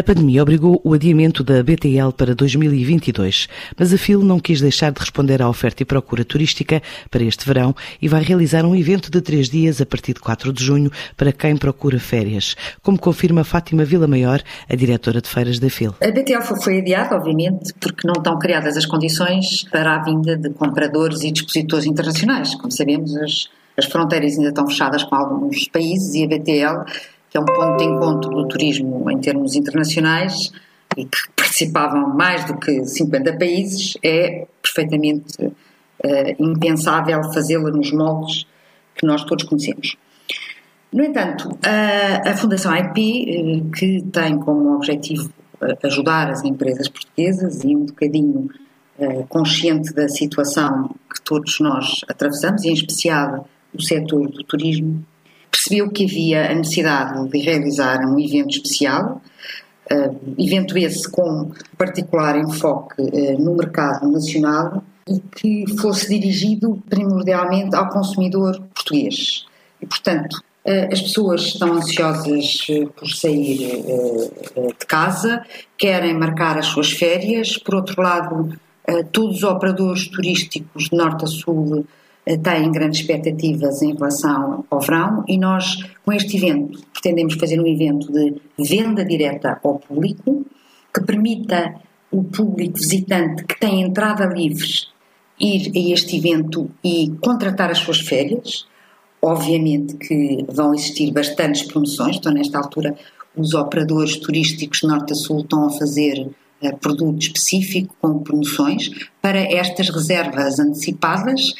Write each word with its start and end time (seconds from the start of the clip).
A 0.00 0.02
pandemia 0.02 0.40
obrigou 0.40 0.80
o 0.82 0.94
adiamento 0.94 1.44
da 1.44 1.62
BTL 1.62 2.10
para 2.16 2.34
2022, 2.34 3.50
mas 3.78 3.92
a 3.92 3.98
FIL 3.98 4.22
não 4.22 4.40
quis 4.40 4.58
deixar 4.58 4.90
de 4.92 4.98
responder 4.98 5.42
à 5.42 5.46
oferta 5.46 5.82
e 5.82 5.84
procura 5.84 6.24
turística 6.24 6.80
para 7.10 7.22
este 7.22 7.44
verão 7.44 7.76
e 8.00 8.08
vai 8.08 8.22
realizar 8.22 8.64
um 8.64 8.74
evento 8.74 9.10
de 9.10 9.20
três 9.20 9.50
dias 9.50 9.78
a 9.78 9.84
partir 9.84 10.14
de 10.14 10.20
4 10.20 10.54
de 10.54 10.64
junho 10.64 10.90
para 11.18 11.32
quem 11.32 11.54
procura 11.54 12.00
férias, 12.00 12.56
como 12.82 12.98
confirma 12.98 13.44
Fátima 13.44 13.84
Vila 13.84 14.06
Maior, 14.06 14.42
a 14.70 14.74
diretora 14.74 15.20
de 15.20 15.28
feiras 15.28 15.58
da 15.58 15.68
FIL. 15.68 15.94
A 16.00 16.10
BTL 16.10 16.62
foi 16.62 16.78
adiada, 16.78 17.14
obviamente, 17.14 17.74
porque 17.78 18.06
não 18.06 18.14
estão 18.16 18.38
criadas 18.38 18.78
as 18.78 18.86
condições 18.86 19.64
para 19.64 19.96
a 19.96 20.02
vinda 20.02 20.34
de 20.34 20.48
compradores 20.48 21.20
e 21.24 21.30
dispositores 21.30 21.84
internacionais. 21.84 22.54
Como 22.54 22.72
sabemos, 22.72 23.14
as, 23.18 23.50
as 23.76 23.84
fronteiras 23.84 24.38
ainda 24.38 24.48
estão 24.48 24.66
fechadas 24.66 25.04
com 25.04 25.14
alguns 25.14 25.68
países 25.68 26.14
e 26.14 26.24
a 26.24 26.26
BTL 26.26 26.86
que 27.30 27.38
é 27.38 27.40
um 27.40 27.44
ponto 27.44 27.76
de 27.76 27.84
encontro 27.84 28.30
do 28.30 28.48
turismo 28.48 29.08
em 29.10 29.18
termos 29.18 29.54
internacionais 29.54 30.34
e 30.96 31.04
que 31.04 31.18
participavam 31.36 32.14
mais 32.14 32.44
do 32.44 32.58
que 32.58 32.84
50 32.84 33.38
países, 33.38 33.96
é 34.02 34.46
perfeitamente 34.60 35.40
uh, 35.44 35.54
impensável 36.38 37.22
fazê-la 37.32 37.70
nos 37.70 37.92
moldes 37.92 38.46
que 38.96 39.06
nós 39.06 39.24
todos 39.24 39.44
conhecemos. 39.44 39.96
No 40.92 41.04
entanto, 41.04 41.56
a, 41.62 42.30
a 42.30 42.36
Fundação 42.36 42.76
IP, 42.76 43.30
eh, 43.30 43.78
que 43.78 44.02
tem 44.10 44.36
como 44.40 44.74
objetivo 44.74 45.32
eh, 45.62 45.78
ajudar 45.84 46.28
as 46.28 46.42
empresas 46.42 46.88
portuguesas 46.88 47.62
e 47.62 47.76
um 47.76 47.86
bocadinho 47.86 48.50
consciente 49.30 49.94
da 49.94 50.06
situação 50.10 50.94
que 51.10 51.22
todos 51.22 51.58
nós 51.58 52.02
atravessamos, 52.06 52.64
e 52.64 52.68
em 52.68 52.74
especial 52.74 53.48
o 53.72 53.80
setor 53.80 54.28
do 54.28 54.44
turismo, 54.44 55.02
percebeu 55.50 55.90
que 55.90 56.04
havia 56.04 56.50
a 56.50 56.54
necessidade 56.54 57.28
de 57.28 57.38
realizar 57.38 58.04
um 58.06 58.18
evento 58.18 58.50
especial, 58.50 59.20
uh, 59.90 60.34
evento 60.38 60.78
esse 60.78 61.10
com 61.10 61.50
particular 61.76 62.38
enfoque 62.38 63.02
uh, 63.02 63.42
no 63.42 63.56
mercado 63.56 64.10
nacional 64.10 64.82
e 65.08 65.18
que 65.18 65.64
fosse 65.80 66.08
dirigido 66.08 66.80
primordialmente 66.88 67.74
ao 67.74 67.88
consumidor 67.88 68.60
português. 68.74 69.44
E, 69.82 69.86
portanto, 69.86 70.34
uh, 70.64 70.92
as 70.92 71.02
pessoas 71.02 71.42
estão 71.42 71.74
ansiosas 71.74 72.66
por 72.96 73.08
sair 73.08 73.82
de 74.78 74.86
casa, 74.86 75.44
querem 75.76 76.14
marcar 76.14 76.58
as 76.58 76.66
suas 76.66 76.92
férias, 76.92 77.58
por 77.58 77.74
outro 77.74 78.00
lado, 78.00 78.58
todos 79.12 79.36
os 79.36 79.42
operadores 79.44 80.08
turísticos 80.08 80.88
de 80.88 80.96
norte 80.96 81.24
a 81.24 81.28
sul 81.28 81.86
têm 82.24 82.70
grandes 82.70 83.00
expectativas 83.00 83.82
em 83.82 83.94
relação 83.94 84.64
ao 84.70 84.80
verão 84.80 85.24
e 85.26 85.38
nós, 85.38 85.82
com 86.04 86.12
este 86.12 86.36
evento, 86.36 86.80
pretendemos 86.92 87.34
fazer 87.34 87.60
um 87.60 87.66
evento 87.66 88.12
de 88.12 88.40
venda 88.58 89.04
direta 89.04 89.58
ao 89.62 89.78
público, 89.78 90.44
que 90.92 91.02
permita 91.02 91.74
o 92.10 92.24
público 92.24 92.78
visitante 92.78 93.44
que 93.44 93.58
tem 93.58 93.82
entrada 93.82 94.26
livre 94.26 94.66
ir 95.38 95.72
a 95.74 95.94
este 95.94 96.16
evento 96.16 96.70
e 96.84 97.12
contratar 97.20 97.70
as 97.70 97.78
suas 97.78 98.00
férias. 98.00 98.66
Obviamente 99.22 99.96
que 99.96 100.44
vão 100.48 100.74
existir 100.74 101.12
bastantes 101.12 101.62
promoções, 101.62 102.16
então 102.16 102.32
nesta 102.32 102.58
altura 102.58 102.94
os 103.36 103.54
operadores 103.54 104.16
turísticos 104.16 104.82
norte 104.82 105.12
a 105.12 105.16
sul 105.16 105.40
estão 105.40 105.66
a 105.66 105.70
fazer 105.70 106.30
uh, 106.62 106.76
produto 106.78 107.20
específico 107.20 107.94
com 108.00 108.18
promoções 108.18 108.90
para 109.20 109.38
estas 109.38 109.88
reservas 109.90 110.58
antecipadas 110.58 111.54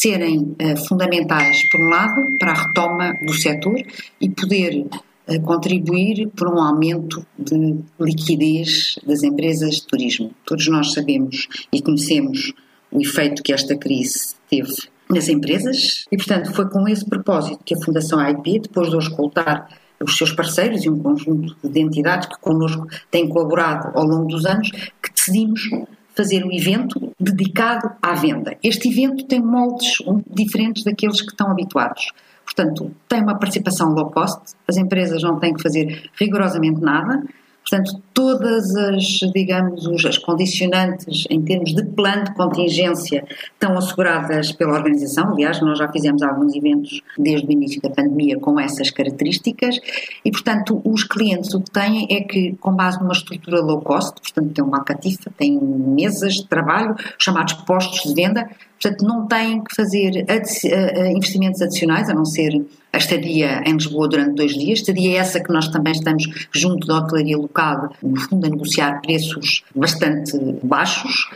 serem 0.00 0.38
uh, 0.38 0.76
fundamentais, 0.86 1.68
por 1.70 1.80
um 1.80 1.88
lado, 1.88 2.22
para 2.38 2.52
a 2.52 2.66
retoma 2.66 3.12
do 3.26 3.32
setor 3.34 3.82
e 4.20 4.30
poder 4.30 4.86
uh, 4.86 5.40
contribuir 5.42 6.28
por 6.36 6.48
um 6.48 6.60
aumento 6.60 7.26
de 7.36 7.76
liquidez 7.98 8.96
das 9.04 9.22
empresas 9.22 9.76
de 9.76 9.86
turismo. 9.86 10.30
Todos 10.46 10.68
nós 10.68 10.92
sabemos 10.92 11.48
e 11.72 11.82
conhecemos 11.82 12.52
o 12.92 13.00
efeito 13.00 13.42
que 13.42 13.52
esta 13.52 13.76
crise 13.76 14.36
teve 14.48 14.74
nas 15.10 15.28
empresas 15.28 16.04
e, 16.12 16.16
portanto, 16.16 16.52
foi 16.52 16.68
com 16.68 16.86
esse 16.86 17.04
propósito 17.04 17.58
que 17.64 17.74
a 17.74 17.80
Fundação 17.84 18.20
AIP, 18.20 18.60
depois 18.60 18.90
de 18.90 18.98
escoltar 18.98 19.68
os 20.00 20.16
seus 20.16 20.32
parceiros 20.32 20.84
e 20.84 20.90
um 20.90 20.98
conjunto 21.00 21.56
de 21.64 21.80
entidades 21.80 22.28
que 22.28 22.38
connosco 22.40 22.86
têm 23.10 23.28
colaborado 23.28 23.98
ao 23.98 24.06
longo 24.06 24.28
dos 24.28 24.46
anos, 24.46 24.70
que 24.70 25.12
decidimos 25.12 25.68
fazer 26.14 26.44
um 26.44 26.52
evento 26.52 27.07
dedicado 27.32 27.90
à 28.02 28.14
venda. 28.14 28.56
Este 28.62 28.88
evento 28.90 29.26
tem 29.26 29.40
moldes 29.40 29.98
diferentes 30.30 30.84
daqueles 30.84 31.20
que 31.20 31.30
estão 31.30 31.50
habituados. 31.50 32.12
Portanto, 32.44 32.90
tem 33.08 33.22
uma 33.22 33.38
participação 33.38 33.90
low 33.90 34.10
cost, 34.10 34.54
as 34.66 34.76
empresas 34.76 35.22
não 35.22 35.38
têm 35.38 35.54
que 35.54 35.62
fazer 35.62 36.10
rigorosamente 36.18 36.80
nada, 36.80 37.22
Portanto, 37.68 38.02
todas 38.14 38.74
as, 38.76 39.04
digamos, 39.34 39.86
as 40.04 40.16
condicionantes 40.16 41.26
em 41.28 41.42
termos 41.42 41.74
de 41.74 41.84
plano 41.84 42.24
de 42.24 42.34
contingência 42.34 43.24
estão 43.52 43.76
asseguradas 43.76 44.52
pela 44.52 44.72
organização. 44.72 45.32
Aliás, 45.32 45.60
nós 45.60 45.78
já 45.78 45.86
fizemos 45.92 46.22
alguns 46.22 46.54
eventos 46.54 47.02
desde 47.18 47.46
o 47.46 47.52
início 47.52 47.82
da 47.82 47.90
pandemia 47.90 48.38
com 48.38 48.58
essas 48.58 48.90
características 48.90 49.78
e, 50.24 50.30
portanto, 50.30 50.80
os 50.82 51.04
clientes 51.04 51.52
o 51.52 51.60
que 51.60 51.70
têm 51.70 52.06
é 52.10 52.22
que, 52.22 52.56
com 52.56 52.74
base 52.74 52.98
numa 53.00 53.12
estrutura 53.12 53.60
low 53.60 53.82
cost, 53.82 54.18
portanto, 54.20 54.54
tem 54.54 54.64
uma 54.64 54.82
catifa, 54.82 55.30
tem 55.36 55.58
mesas 55.60 56.34
de 56.34 56.46
trabalho, 56.46 56.96
chamados 57.18 57.52
postos 57.52 58.02
de 58.02 58.14
venda, 58.14 58.48
portanto, 58.80 59.04
não 59.04 59.26
têm 59.26 59.62
que 59.62 59.74
fazer 59.74 60.24
eh, 60.28 60.42
eh, 60.64 61.12
investimentos 61.12 61.60
adicionais, 61.60 62.08
a 62.08 62.14
não 62.14 62.24
ser 62.24 62.64
a 62.92 62.96
estadia 62.96 63.62
em 63.66 63.74
Lisboa 63.74 64.08
durante 64.08 64.34
dois 64.34 64.52
dias, 64.54 64.80
estadia 64.80 65.20
essa 65.20 65.40
que 65.40 65.52
nós 65.52 65.68
também 65.68 65.92
estamos 65.92 66.24
junto 66.52 66.86
da 66.86 66.98
hotelaria 66.98 67.36
local, 67.36 67.94
no 68.02 68.18
fundo 68.20 68.46
a 68.46 68.50
negociar 68.50 69.00
preços 69.02 69.62
bastante 69.74 70.38
baixos 70.62 71.28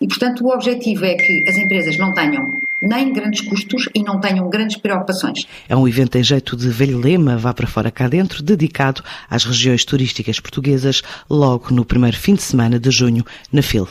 e, 0.00 0.06
portanto, 0.06 0.44
o 0.44 0.52
objetivo 0.52 1.04
é 1.04 1.14
que 1.14 1.48
as 1.48 1.56
empresas 1.56 1.96
não 1.96 2.12
tenham 2.12 2.44
nem 2.82 3.12
grandes 3.12 3.40
custos 3.40 3.88
e 3.94 4.02
não 4.02 4.20
tenham 4.20 4.48
grandes 4.48 4.76
preocupações. 4.76 5.46
É 5.68 5.74
um 5.74 5.88
evento 5.88 6.16
em 6.16 6.22
jeito 6.22 6.56
de 6.56 6.68
velho 6.68 6.98
lema, 6.98 7.36
vá 7.36 7.54
para 7.54 7.66
fora 7.66 7.90
cá 7.90 8.06
dentro, 8.06 8.42
dedicado 8.42 9.02
às 9.28 9.44
regiões 9.44 9.84
turísticas 9.84 10.38
portuguesas, 10.38 11.02
logo 11.28 11.72
no 11.72 11.84
primeiro 11.84 12.16
fim 12.16 12.34
de 12.34 12.42
semana 12.42 12.78
de 12.78 12.90
junho, 12.90 13.24
na 13.52 13.62
FIL. 13.62 13.88